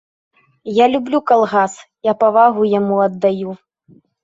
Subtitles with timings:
[0.83, 1.77] Я люблю калгас,
[2.11, 3.49] я павагу яму аддаю.